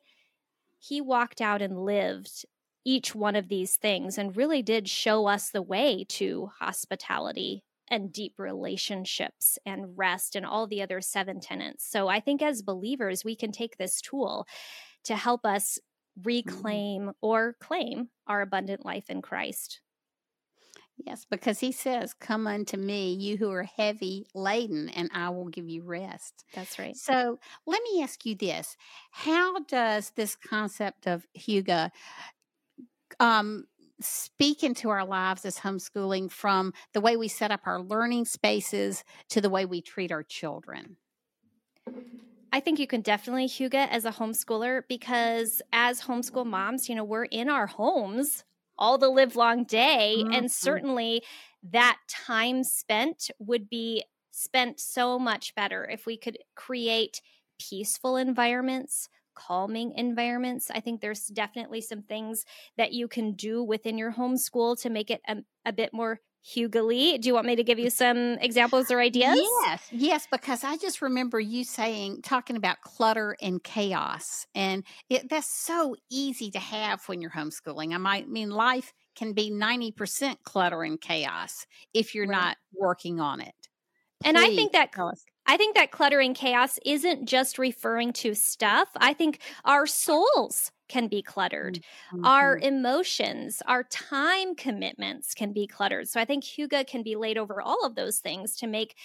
[0.80, 2.46] he walked out and lived
[2.86, 8.14] each one of these things and really did show us the way to hospitality and
[8.14, 11.90] deep relationships and rest and all the other seven tenets.
[11.90, 14.46] So I think as believers, we can take this tool
[15.06, 15.80] to help us
[16.18, 16.28] mm-hmm.
[16.28, 19.82] reclaim or claim our abundant life in Christ.
[21.06, 25.48] Yes, because he says, Come unto me, you who are heavy laden, and I will
[25.48, 26.44] give you rest.
[26.54, 26.96] That's right.
[26.96, 28.76] So let me ask you this
[29.12, 31.92] How does this concept of Hygge
[33.20, 33.66] um,
[34.00, 39.04] speak into our lives as homeschooling from the way we set up our learning spaces
[39.30, 40.98] to the way we treat our children?
[42.52, 47.04] I think you can definitely Hygge as a homeschooler because as homeschool moms, you know,
[47.04, 48.44] we're in our homes
[48.78, 50.16] all the live long day.
[50.20, 50.34] Mm-hmm.
[50.34, 51.24] And certainly
[51.72, 57.22] that time spent would be spent so much better if we could create
[57.60, 60.72] peaceful environments calming environments.
[60.72, 62.44] I think there's definitely some things
[62.76, 66.86] that you can do within your homeschool to make it a, a, bit more Hygge
[66.86, 67.18] Lee.
[67.18, 69.38] Do you want me to give you some examples or ideas?
[69.66, 74.46] Yes, yes, because I just remember you saying, talking about clutter and chaos.
[74.56, 77.94] And it, that's so easy to have when you're homeschooling.
[77.94, 82.38] I might mean, life can be 90% clutter and chaos if you're right.
[82.38, 83.54] not working on it.
[84.22, 84.92] Please and I think that
[85.48, 88.90] I think that clutter and chaos isn't just referring to stuff.
[88.98, 91.80] I think our souls can be cluttered.
[92.14, 92.26] Mm-hmm.
[92.26, 96.08] Our emotions, our time commitments can be cluttered.
[96.10, 98.96] So I think Hygge can be laid over all of those things to make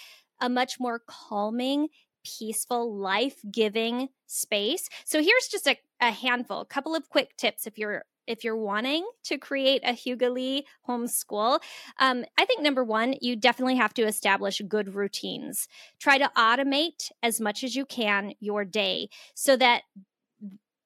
[0.40, 1.88] a much more calming,
[2.24, 4.88] peaceful, life giving space.
[5.04, 8.56] So here's just a, a handful, a couple of quick tips if you're if you're
[8.56, 11.60] wanting to create a Hygge Lee homeschool,
[11.98, 15.68] um, I think number one, you definitely have to establish good routines.
[15.98, 19.82] Try to automate as much as you can your day so that,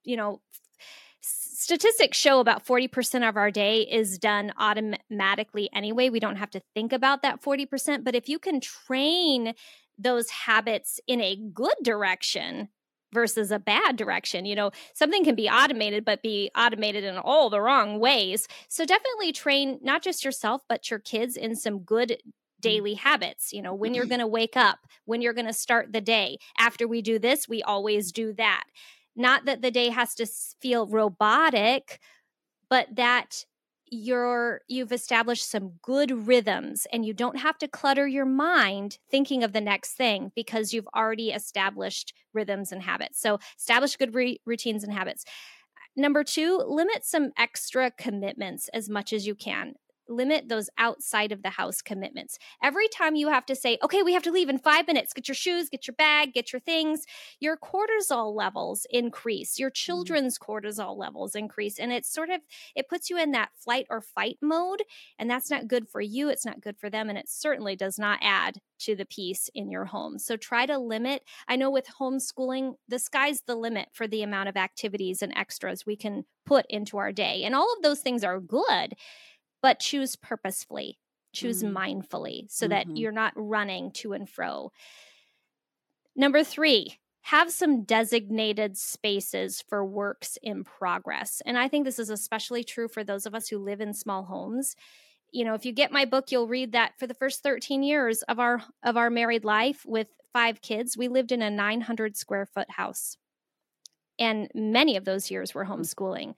[0.04, 0.40] you know,
[1.66, 6.10] statistics show about 40% of our day is done automatically anyway.
[6.10, 8.04] We don't have to think about that 40%.
[8.04, 9.54] But if you can train
[9.98, 12.68] those habits in a good direction,
[13.12, 14.44] versus a bad direction.
[14.44, 18.46] You know, something can be automated, but be automated in all the wrong ways.
[18.68, 22.30] So definitely train not just yourself, but your kids in some good mm.
[22.60, 23.52] daily habits.
[23.52, 26.38] You know, when you're going to wake up, when you're going to start the day.
[26.58, 28.64] After we do this, we always do that.
[29.14, 30.26] Not that the day has to
[30.60, 32.00] feel robotic,
[32.68, 33.44] but that
[33.90, 39.44] you're you've established some good rhythms and you don't have to clutter your mind thinking
[39.44, 43.20] of the next thing because you've already established rhythms and habits.
[43.20, 45.24] So establish good re- routines and habits.
[45.96, 49.74] Number 2 limit some extra commitments as much as you can
[50.08, 52.38] limit those outside of the house commitments.
[52.62, 55.28] Every time you have to say, okay, we have to leave in five minutes, get
[55.28, 57.04] your shoes, get your bag, get your things,
[57.40, 59.74] your cortisol levels increase, your mm-hmm.
[59.74, 61.78] children's cortisol levels increase.
[61.78, 62.40] And it's sort of,
[62.74, 64.82] it puts you in that flight or fight mode.
[65.18, 66.28] And that's not good for you.
[66.28, 67.08] It's not good for them.
[67.08, 70.18] And it certainly does not add to the peace in your home.
[70.18, 71.22] So try to limit.
[71.48, 75.86] I know with homeschooling, the sky's the limit for the amount of activities and extras
[75.86, 77.42] we can put into our day.
[77.44, 78.94] And all of those things are good
[79.66, 80.96] but choose purposefully,
[81.32, 81.72] choose mm.
[81.72, 82.70] mindfully so mm-hmm.
[82.70, 84.70] that you're not running to and fro.
[86.14, 91.42] Number three, have some designated spaces for works in progress.
[91.44, 94.22] And I think this is especially true for those of us who live in small
[94.22, 94.76] homes.
[95.32, 98.22] You know, if you get my book, you'll read that for the first 13 years
[98.22, 102.46] of our of our married life with five kids, we lived in a 900 square
[102.46, 103.16] foot house.
[104.16, 105.70] And many of those years were mm.
[105.70, 106.36] homeschooling.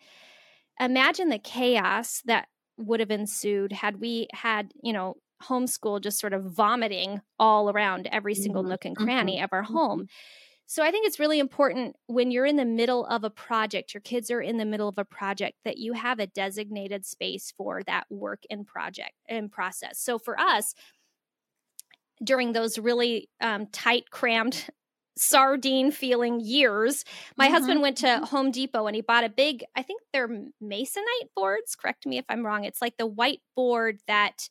[0.80, 6.32] Imagine the chaos that would have ensued had we had, you know, homeschool just sort
[6.32, 8.70] of vomiting all around every single mm-hmm.
[8.70, 9.44] nook and cranny mm-hmm.
[9.44, 10.00] of our home.
[10.00, 10.06] Mm-hmm.
[10.70, 14.02] So I think it's really important when you're in the middle of a project, your
[14.02, 17.82] kids are in the middle of a project, that you have a designated space for
[17.84, 19.98] that work in project and process.
[19.98, 20.74] So for us,
[22.22, 24.66] during those really um, tight, crammed
[25.18, 27.04] sardine feeling years.
[27.37, 27.54] My mm-hmm.
[27.54, 28.24] husband went to mm-hmm.
[28.24, 30.28] Home Depot and he bought a big, I think they're
[30.62, 31.74] masonite boards.
[31.74, 32.64] Correct me if I'm wrong.
[32.64, 34.48] It's like the whiteboard that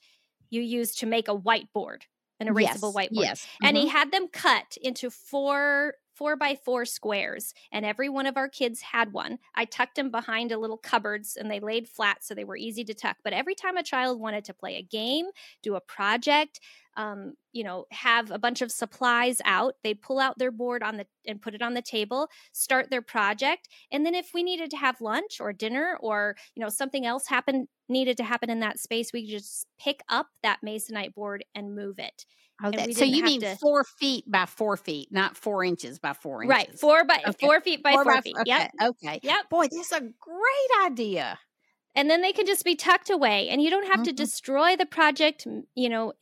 [0.50, 2.04] you use to make a whiteboard,
[2.40, 2.96] an erasable yes.
[2.96, 3.10] whiteboard.
[3.12, 3.42] Yes.
[3.42, 3.66] Mm-hmm.
[3.66, 3.98] And he mm-hmm.
[3.98, 8.82] had them cut into four four by four squares, and every one of our kids
[8.82, 9.38] had one.
[9.56, 12.84] I tucked them behind a little cupboards and they laid flat so they were easy
[12.86, 13.18] to tuck.
[13.24, 15.28] But every time a child wanted to play a game,
[15.62, 16.60] do a project,
[16.96, 19.76] um, you know, have a bunch of supplies out.
[19.84, 23.04] They'd pull out their board on the and put it on the table, start their
[23.04, 27.06] project, and then if we needed to have lunch or dinner or you know something
[27.06, 31.14] else happened needed to happen in that space, we could just pick up that masonite
[31.14, 32.26] board and move it.
[32.64, 36.14] Oh, that, so you mean to, four feet by four feet, not four inches by
[36.14, 36.80] four inches, right?
[36.80, 37.46] Four by okay.
[37.46, 38.36] four feet by four, four by, feet.
[38.36, 38.50] Okay.
[38.50, 38.72] Yep.
[38.82, 39.20] Okay.
[39.22, 39.50] Yep.
[39.50, 41.38] Boy, that's a great idea.
[41.96, 44.04] And then they can just be tucked away, and you don't have mm-hmm.
[44.04, 45.46] to destroy the project.
[45.76, 46.14] You know,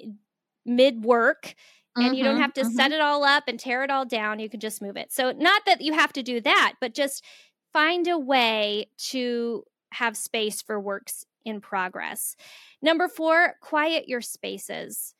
[0.65, 1.55] mid work
[1.95, 2.75] and mm-hmm, you don't mm-hmm, have to mm-hmm.
[2.75, 4.39] set it all up and tear it all down.
[4.39, 5.11] You can just move it.
[5.11, 7.23] So, not that you have to do that, but just
[7.71, 12.35] find a way to have space for works in progress.
[12.81, 15.13] Number four, quiet your spaces.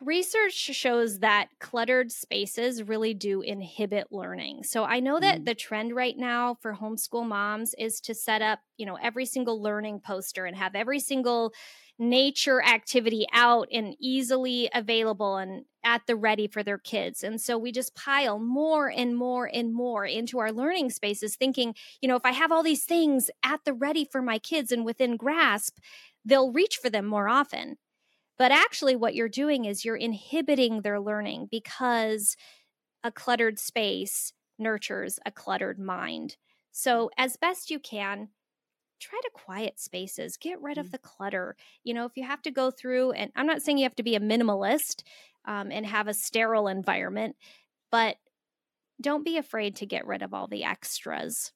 [0.00, 4.64] Research shows that cluttered spaces really do inhibit learning.
[4.64, 5.44] So I know that mm.
[5.44, 9.62] the trend right now for homeschool moms is to set up, you know, every single
[9.62, 11.52] learning poster and have every single
[11.98, 17.22] nature activity out and easily available and at the ready for their kids.
[17.22, 21.74] And so we just pile more and more and more into our learning spaces, thinking,
[22.00, 24.84] you know, if I have all these things at the ready for my kids and
[24.84, 25.78] within grasp,
[26.24, 27.76] they'll reach for them more often.
[28.38, 32.36] But actually, what you're doing is you're inhibiting their learning because
[33.02, 36.36] a cluttered space nurtures a cluttered mind.
[36.72, 38.28] So, as best you can,
[39.00, 40.90] try to quiet spaces, get rid of mm.
[40.92, 41.56] the clutter.
[41.84, 44.02] You know, if you have to go through, and I'm not saying you have to
[44.02, 45.02] be a minimalist
[45.44, 47.36] um, and have a sterile environment,
[47.90, 48.16] but
[49.00, 51.52] don't be afraid to get rid of all the extras.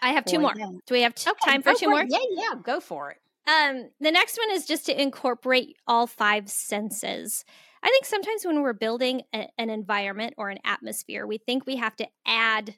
[0.00, 0.52] I have two more.
[0.56, 0.66] Yeah.
[0.86, 2.04] Do we have t- okay, time for two more?
[2.06, 3.18] Yeah, yeah, go for it.
[3.46, 7.44] Um, the next one is just to incorporate all five senses.
[7.82, 11.76] I think sometimes when we're building a, an environment or an atmosphere, we think we
[11.76, 12.76] have to add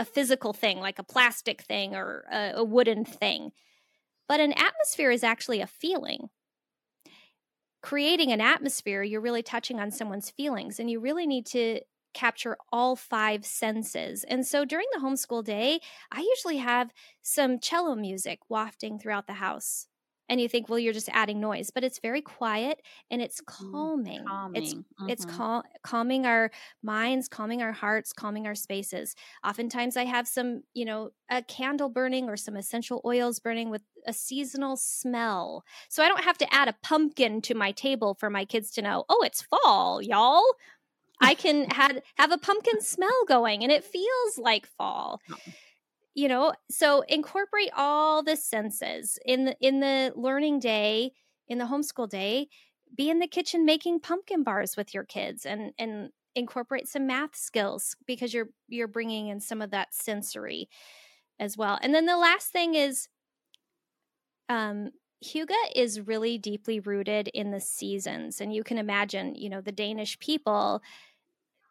[0.00, 3.50] a physical thing like a plastic thing or a, a wooden thing.
[4.28, 6.28] But an atmosphere is actually a feeling.
[7.80, 11.80] Creating an atmosphere, you're really touching on someone's feelings, and you really need to
[12.12, 14.24] capture all five senses.
[14.24, 15.78] And so during the homeschool day,
[16.10, 16.90] I usually have
[17.22, 19.86] some cello music wafting throughout the house
[20.28, 23.46] and you think well you're just adding noise but it's very quiet and it's mm,
[23.46, 24.62] calming, calming.
[24.62, 25.08] it's mm-hmm.
[25.08, 26.50] it's cal- calming our
[26.82, 29.14] minds calming our hearts calming our spaces
[29.46, 33.82] oftentimes i have some you know a candle burning or some essential oils burning with
[34.06, 38.30] a seasonal smell so i don't have to add a pumpkin to my table for
[38.30, 40.44] my kids to know oh it's fall y'all
[41.20, 45.20] i can have have a pumpkin smell going and it feels like fall
[46.18, 51.12] you know so incorporate all the senses in the in the learning day
[51.46, 52.48] in the homeschool day
[52.96, 57.36] be in the kitchen making pumpkin bars with your kids and and incorporate some math
[57.36, 60.68] skills because you're you're bringing in some of that sensory
[61.40, 61.78] as well.
[61.82, 63.08] And then the last thing is
[64.48, 64.90] um
[65.24, 69.72] Hygge is really deeply rooted in the seasons and you can imagine you know the
[69.72, 70.80] Danish people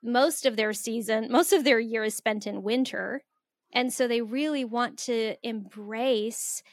[0.03, 3.21] most of their season most of their year is spent in winter
[3.77, 6.63] and so they really want to embrace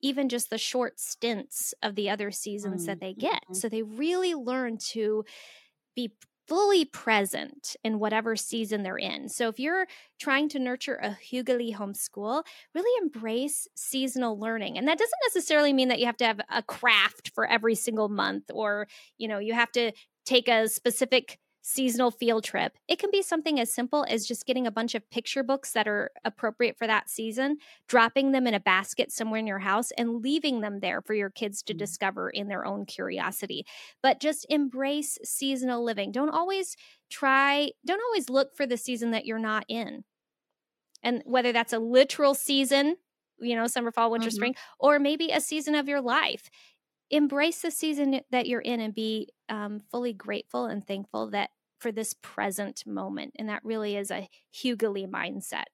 [0.00, 2.86] even just the short stints of the other seasons mm-hmm.
[2.86, 3.42] that they get.
[3.44, 3.54] Mm-hmm.
[3.54, 5.24] So they really learn to
[5.96, 6.12] be
[6.46, 9.28] fully present in whatever season they're in.
[9.28, 9.88] So if you're
[10.20, 12.44] trying to nurture a Hyggelig homeschool,
[12.76, 14.78] really embrace seasonal learning.
[14.78, 18.08] And that doesn't necessarily mean that you have to have a craft for every single
[18.08, 18.86] month or,
[19.18, 19.90] you know, you have to
[20.24, 22.76] take a specific seasonal field trip.
[22.88, 25.86] It can be something as simple as just getting a bunch of picture books that
[25.88, 30.22] are appropriate for that season, dropping them in a basket somewhere in your house, and
[30.22, 31.78] leaving them there for your kids to mm-hmm.
[31.78, 33.64] discover in their own curiosity.
[34.02, 36.10] But just embrace seasonal living.
[36.10, 36.76] Don't always
[37.10, 40.04] try, don't always look for the season that you're not in.
[41.04, 42.96] And whether that's a literal season,
[43.40, 44.36] you know, summer, fall, winter, mm-hmm.
[44.36, 46.50] spring, or maybe a season of your life
[47.12, 51.92] embrace the season that you're in and be um, fully grateful and thankful that for
[51.92, 53.34] this present moment.
[53.38, 55.64] And that really is a Hyggelig mindset.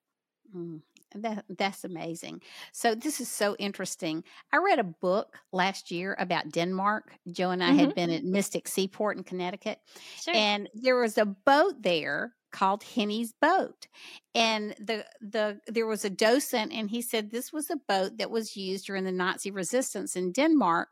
[0.55, 0.81] Mm,
[1.15, 2.43] that, that's amazing.
[2.73, 4.25] So, this is so interesting.
[4.53, 7.13] I read a book last year about Denmark.
[7.31, 7.79] Joe and I mm-hmm.
[7.79, 9.79] had been at Mystic Seaport in Connecticut.
[10.21, 10.35] Sure.
[10.35, 13.87] And there was a boat there called Henny's boat.
[14.35, 18.31] And the the there was a docent and he said this was a boat that
[18.31, 20.89] was used during the Nazi resistance in Denmark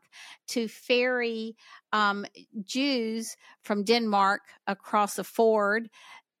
[0.49, 1.55] to ferry
[1.93, 2.25] um,
[2.63, 5.89] Jews from Denmark across a ford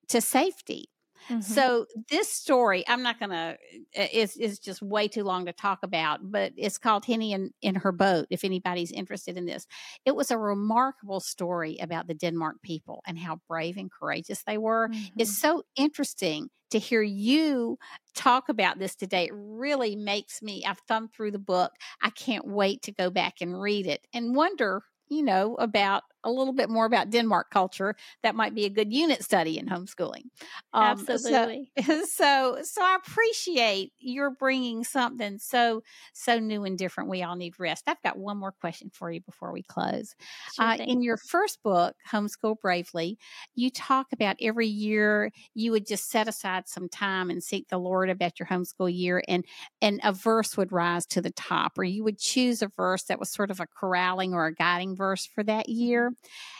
[0.09, 0.89] to safety.
[1.29, 1.41] Mm-hmm.
[1.41, 3.57] So this story, I'm not going to,
[3.93, 7.75] is is just way too long to talk about, but it's called Henny in, in
[7.75, 8.27] her boat.
[8.29, 9.67] If anybody's interested in this,
[10.05, 14.57] it was a remarkable story about the Denmark people and how brave and courageous they
[14.57, 14.89] were.
[14.89, 15.19] Mm-hmm.
[15.19, 17.77] It's so interesting to hear you
[18.13, 19.25] talk about this today.
[19.25, 20.63] It really makes me.
[20.65, 21.71] I've thumbed through the book.
[22.01, 26.31] I can't wait to go back and read it and wonder you know about a
[26.31, 30.25] little bit more about Denmark culture, that might be a good unit study in homeschooling.
[30.73, 31.71] Um, Absolutely.
[31.83, 35.81] So, so, so I appreciate you're bringing something so
[36.13, 37.09] so new and different.
[37.09, 37.85] We all need rest.
[37.87, 40.15] I've got one more question for you before we close.
[40.55, 43.17] Sure uh, in your first book, Homeschool Bravely,
[43.55, 47.77] you talk about every year you would just set aside some time and seek the
[47.77, 49.45] Lord about your homeschool year, and
[49.81, 53.19] and a verse would rise to the top, or you would choose a verse that
[53.19, 56.11] was sort of a corralling or a guiding verse for that year.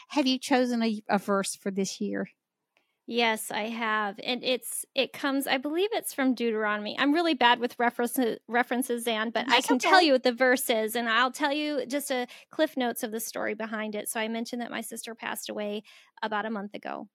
[0.10, 2.30] Have you chosen a, a verse for this year?
[3.10, 4.20] Yes, I have.
[4.22, 6.98] And it's it comes I believe it's from Deuteronomy.
[7.00, 9.90] I'm really bad with references references Anne, but That's I can okay.
[9.90, 13.12] tell you what the verse is and I'll tell you just a cliff notes of
[13.12, 14.10] the story behind it.
[14.10, 15.84] So I mentioned that my sister passed away
[16.22, 17.08] about a month ago.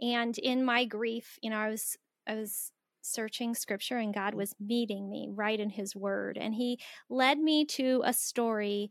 [0.00, 1.96] And in my grief, you know, I was
[2.26, 6.80] I was searching scripture and God was meeting me right in his word and he
[7.08, 8.90] led me to a story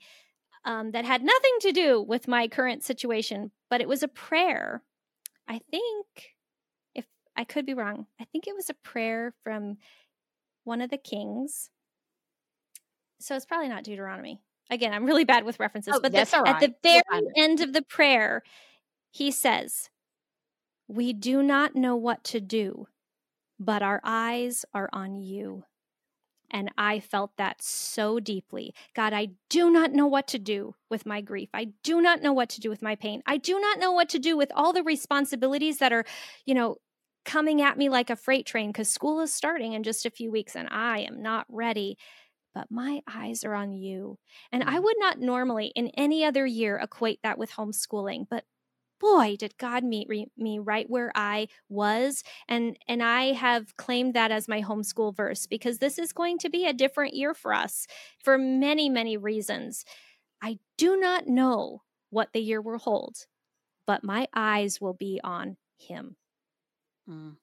[0.65, 4.83] um, that had nothing to do with my current situation, but it was a prayer.
[5.47, 6.35] I think,
[6.93, 7.05] if
[7.35, 9.77] I could be wrong, I think it was a prayer from
[10.63, 11.69] one of the kings.
[13.19, 14.41] So it's probably not Deuteronomy.
[14.69, 16.55] Again, I'm really bad with references, oh, but the, right.
[16.55, 17.01] at the very
[17.35, 18.41] end of the prayer,
[19.11, 19.89] he says,
[20.87, 22.87] We do not know what to do,
[23.59, 25.65] but our eyes are on you.
[26.51, 28.73] And I felt that so deeply.
[28.95, 31.49] God, I do not know what to do with my grief.
[31.53, 33.23] I do not know what to do with my pain.
[33.25, 36.05] I do not know what to do with all the responsibilities that are,
[36.45, 36.77] you know,
[37.23, 40.31] coming at me like a freight train because school is starting in just a few
[40.31, 41.97] weeks and I am not ready.
[42.53, 44.17] But my eyes are on you.
[44.51, 44.83] And I mm.
[44.83, 48.43] would not normally in any other year equate that with homeschooling, but
[49.01, 52.23] boy did god meet re- me right where i was.
[52.47, 56.49] And and i have claimed that as my homeschool verse because this is going to
[56.49, 57.87] be a different year for us
[58.23, 59.83] for many many reasons.
[60.41, 63.25] I do not know what the year will hold
[63.87, 66.15] but my eyes will be on him.
[67.09, 67.35] Mm.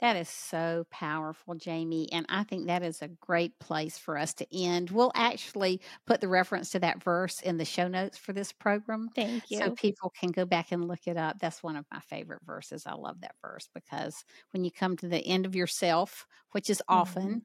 [0.00, 2.12] That is so powerful, Jamie.
[2.12, 4.90] And I think that is a great place for us to end.
[4.90, 9.08] We'll actually put the reference to that verse in the show notes for this program.
[9.14, 9.58] Thank you.
[9.58, 11.38] So people can go back and look it up.
[11.38, 12.84] That's one of my favorite verses.
[12.86, 14.22] I love that verse because
[14.52, 17.38] when you come to the end of yourself, which is often, mm-hmm.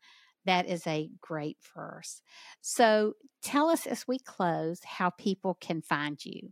[0.43, 2.21] that is a great verse.
[2.59, 6.49] So tell us as we close how people can find you.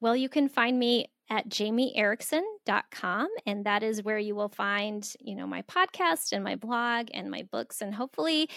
[0.00, 5.34] Well, you can find me at jamieerickson.com and that is where you will find you
[5.34, 8.48] know my podcast and my blog and my books and hopefully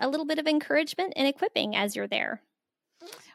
[0.00, 2.42] a little bit of encouragement and equipping as you're there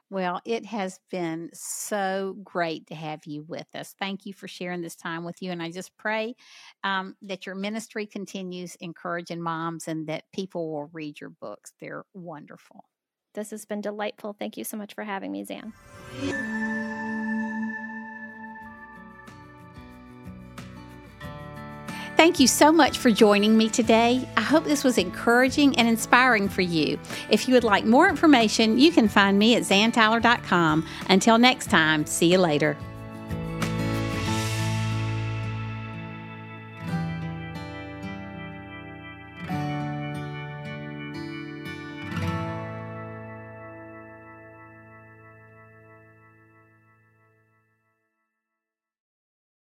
[0.10, 3.96] well, it has been so great to have you with us.
[4.00, 5.52] Thank you for sharing this time with you.
[5.52, 6.36] And I just pray
[6.84, 11.74] um, that your ministry continues encouraging moms and that people will read your books.
[11.82, 12.84] They're wonderful.
[13.34, 14.36] This has been delightful.
[14.38, 15.74] Thank you so much for having me, Zan.
[22.24, 24.26] Thank you so much for joining me today.
[24.38, 26.98] I hope this was encouraging and inspiring for you.
[27.30, 30.88] If you would like more information, you can find me at zantyler.com.
[31.10, 32.78] Until next time, see you later.